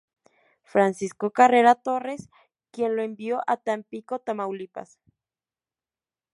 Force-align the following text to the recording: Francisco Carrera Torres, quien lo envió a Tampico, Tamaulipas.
Francisco 0.63 1.29
Carrera 1.29 1.75
Torres, 1.75 2.31
quien 2.71 2.95
lo 2.95 3.03
envió 3.03 3.43
a 3.45 3.57
Tampico, 3.57 4.17
Tamaulipas. 4.17 4.97